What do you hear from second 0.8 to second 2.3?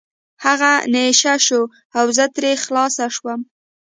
نشه شو او زه